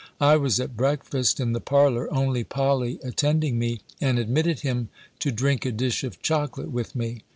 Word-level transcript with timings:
I 0.19 0.35
was 0.35 0.59
at 0.59 0.75
breakfast 0.75 1.39
in 1.39 1.53
the 1.53 1.59
parlour, 1.59 2.11
only 2.11 2.43
Polly 2.43 2.97
attending 3.03 3.59
me, 3.59 3.81
and 4.01 4.17
admitted 4.17 4.61
him, 4.61 4.89
to 5.19 5.31
drink 5.31 5.63
a 5.63 5.71
dish 5.71 6.03
of 6.03 6.23
chocolate 6.23 6.71
with 6.71 6.95
me. 6.95 7.21